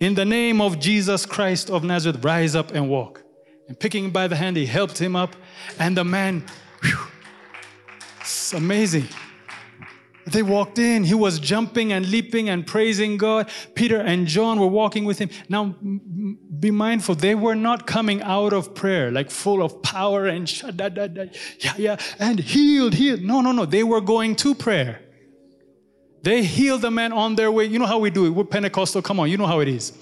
[0.00, 3.22] In the name of Jesus Christ of Nazareth, rise up and walk.
[3.68, 5.36] And picking him by the hand, he helped him up.
[5.78, 6.44] And the man,
[6.82, 6.98] whew,
[8.20, 9.08] it's amazing.
[10.26, 13.48] They walked in, he was jumping and leaping and praising God.
[13.74, 15.30] Peter and John were walking with him.
[15.48, 15.74] Now,
[16.58, 20.46] be mindful, they were not coming out of prayer like full of power and
[20.76, 21.24] da da da.
[21.58, 23.22] yeah, yeah, and healed, healed.
[23.22, 23.64] No, no, no.
[23.64, 25.00] They were going to prayer.
[26.22, 27.64] They healed the man on their way.
[27.64, 28.30] You know how we do it.
[28.30, 29.00] We're Pentecostal.
[29.00, 29.92] Come on, you know how it is.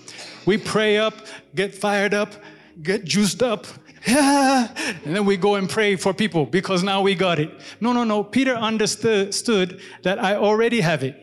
[0.47, 1.14] We pray up,
[1.55, 2.35] get fired up,
[2.83, 3.66] get juiced up.
[5.05, 7.51] And then we go and pray for people because now we got it.
[7.80, 8.22] No, no, no.
[8.22, 11.16] Peter understood that I already have it.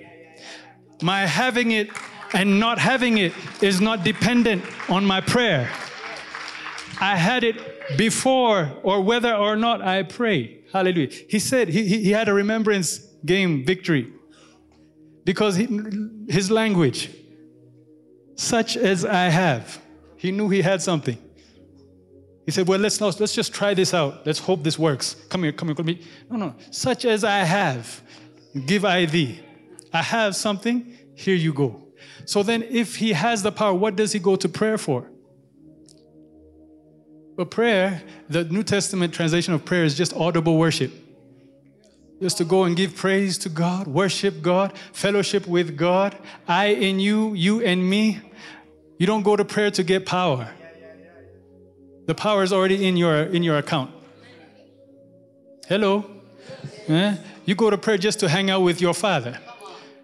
[1.01, 1.89] My having it
[2.33, 5.69] and not having it is not dependent on my prayer.
[6.99, 10.63] I had it before or whether or not I pray.
[10.71, 11.09] Hallelujah.
[11.29, 14.11] He said he, he had a remembrance game victory
[15.23, 15.67] because he,
[16.27, 17.09] his language,
[18.35, 19.81] such as I have,
[20.17, 21.17] he knew he had something.
[22.45, 24.25] He said, Well, let's, let's just try this out.
[24.25, 25.15] Let's hope this works.
[25.29, 25.99] Come here, come here, come here.
[26.29, 26.55] No, no.
[26.71, 28.01] Such as I have,
[28.65, 29.39] give I thee.
[29.91, 31.81] I have something, here you go.
[32.25, 35.09] So then, if he has the power, what does he go to prayer for?
[37.37, 40.91] But prayer, the New Testament translation of prayer is just audible worship
[42.21, 46.17] just to go and give praise to God, worship God, fellowship with God.
[46.47, 48.19] I in you, you and me.
[48.97, 50.49] You don't go to prayer to get power.
[52.05, 53.91] The power is already in your in your account.
[55.67, 56.05] Hello.
[56.87, 57.15] Eh?
[57.45, 59.39] You go to prayer just to hang out with your father.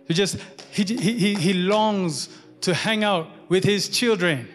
[0.07, 0.37] You just
[0.71, 2.29] he, he, he longs
[2.61, 4.47] to hang out with his children.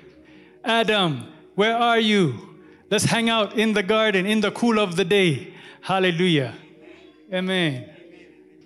[0.64, 2.56] Adam, where are you?
[2.90, 5.54] Let's hang out in the garden in the cool of the day.
[5.80, 6.54] Hallelujah.
[7.32, 7.90] Amen.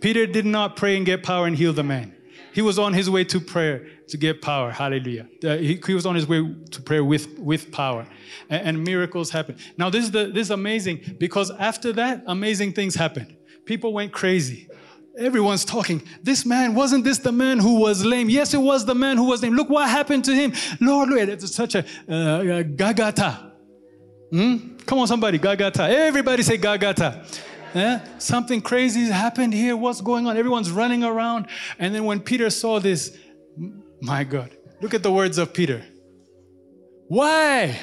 [0.01, 2.15] Peter did not pray and get power and heal the man.
[2.53, 4.71] He was on his way to prayer to get power.
[4.71, 5.29] Hallelujah.
[5.45, 8.07] Uh, he, he, was on his way to prayer with, with power.
[8.49, 9.59] And, and miracles happened.
[9.77, 13.37] Now, this is, the, this is amazing because after that, amazing things happened.
[13.65, 14.69] People went crazy.
[15.19, 16.03] Everyone's talking.
[16.23, 18.31] This man, wasn't this the man who was lame?
[18.31, 19.55] Yes, it was the man who was lame.
[19.55, 20.53] Look what happened to him.
[20.81, 23.51] Lord, Lord, it's such a uh, gagata.
[24.31, 24.77] Hmm?
[24.87, 25.89] Come on, somebody, gagata.
[25.89, 27.27] Everybody say gagata.
[27.75, 28.01] Eh?
[28.19, 29.77] Something crazy has happened here.
[29.77, 30.37] What's going on?
[30.37, 31.47] Everyone's running around.
[31.79, 33.17] And then when Peter saw this,
[34.01, 34.51] my God,
[34.81, 35.85] look at the words of Peter.
[37.09, 37.79] Why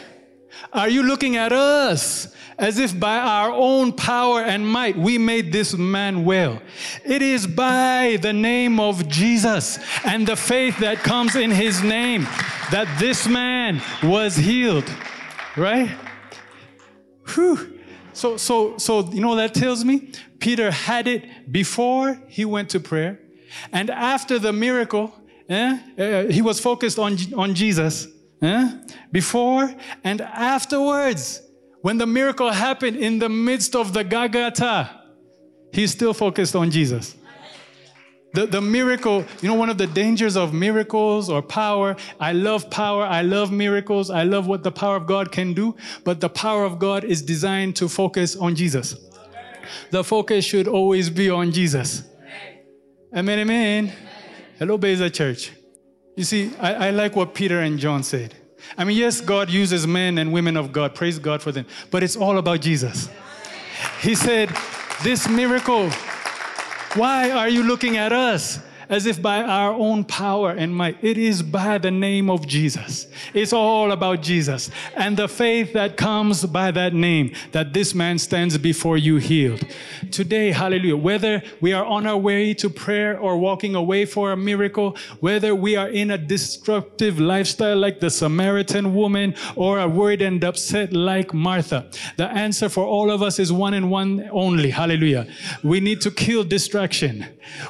[0.74, 5.52] are you looking at us as if by our own power and might we made
[5.52, 6.62] this man well?
[7.06, 12.24] It is by the name of Jesus and the faith that comes in his name
[12.72, 14.90] that this man was healed.
[15.56, 15.90] Right?
[17.36, 17.77] Whew.
[18.18, 20.12] So, so, so, you know that tells me?
[20.40, 23.20] Peter had it before he went to prayer.
[23.72, 25.14] And after the miracle,
[25.48, 28.08] eh, uh, he was focused on, on Jesus.
[28.42, 28.72] Eh,
[29.12, 29.72] before
[30.04, 31.44] and afterwards,
[31.82, 34.90] when the miracle happened in the midst of the Gagata,
[35.72, 37.16] he's still focused on Jesus.
[38.34, 42.70] The, the miracle, you know, one of the dangers of miracles or power, I love
[42.70, 46.30] power, I love miracles, I love what the power of God can do, but the
[46.30, 48.96] power of God is designed to focus on Jesus.
[49.92, 52.04] The focus should always be on Jesus.
[53.16, 53.94] Amen, amen.
[54.60, 55.52] Hello, Beza Church.
[56.16, 58.36] You see, I, I like what Peter and John said.
[58.78, 60.96] I mean, yes, God uses men and women of God.
[60.96, 61.66] Praise God for them.
[61.92, 63.10] But it's all about Jesus.
[64.02, 64.50] He said,
[65.04, 65.90] This miracle,
[66.98, 68.60] why are you looking at us?
[68.90, 70.98] As if by our own power and might.
[71.04, 73.08] It is by the name of Jesus.
[73.34, 78.18] It's all about Jesus and the faith that comes by that name that this man
[78.20, 79.66] stands before you healed.
[80.12, 84.38] Today, hallelujah, whether we are on our way to prayer or walking away for a
[84.38, 90.22] miracle, whether we are in a destructive lifestyle like the Samaritan woman or are worried
[90.22, 94.70] and upset like Martha, the answer for all of us is one and one only.
[94.70, 95.28] Hallelujah.
[95.64, 97.26] We need to kill distraction.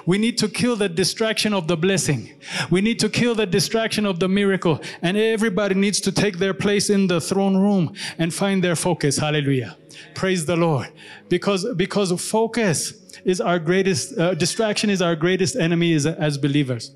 [0.06, 1.07] We need to kill the distraction
[1.54, 2.34] of the blessing.
[2.70, 4.80] We need to kill the distraction of the miracle.
[5.02, 9.18] And everybody needs to take their place in the throne room and find their focus.
[9.18, 9.78] Hallelujah.
[10.16, 10.88] Praise the Lord.
[11.30, 12.94] Because, because focus
[13.26, 16.96] is our greatest, uh, distraction is our greatest enemy as, as believers.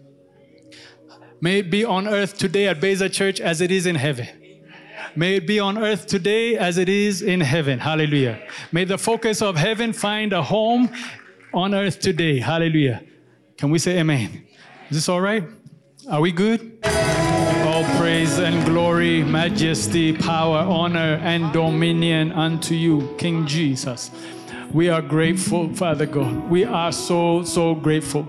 [1.39, 4.27] May it be on earth today at Beza Church as it is in heaven.
[5.15, 7.79] May it be on earth today as it is in heaven.
[7.79, 8.39] Hallelujah.
[8.71, 10.89] May the focus of heaven find a home
[11.53, 12.39] on earth today.
[12.39, 13.03] Hallelujah.
[13.61, 14.43] Can we say amen?
[14.89, 15.43] Is this all right?
[16.09, 16.79] Are we good?
[16.83, 24.09] All praise and glory, majesty, power, honor, and dominion unto you, King Jesus.
[24.71, 26.49] We are grateful, Father God.
[26.49, 28.27] We are so, so grateful.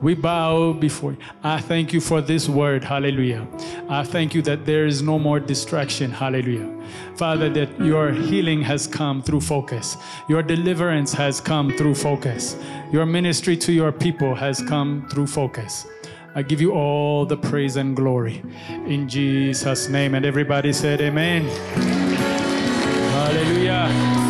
[0.00, 1.18] We bow before you.
[1.42, 2.82] I thank you for this word.
[2.82, 3.46] Hallelujah.
[3.88, 6.10] I thank you that there is no more distraction.
[6.10, 6.74] Hallelujah.
[7.16, 9.96] Father, that your healing has come through focus.
[10.28, 12.56] Your deliverance has come through focus.
[12.90, 15.86] Your ministry to your people has come through focus.
[16.34, 18.42] I give you all the praise and glory
[18.86, 20.14] in Jesus' name.
[20.14, 21.44] And everybody said, Amen.
[23.12, 24.29] Hallelujah.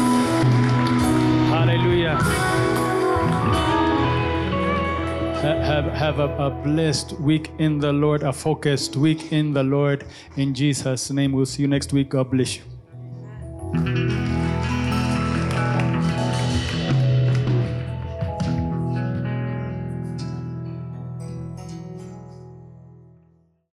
[5.81, 10.05] have, have a, a blessed week in the Lord, a focused week in the Lord.
[10.37, 12.11] In Jesus' name, we'll see you next week.
[12.11, 14.10] God bless you.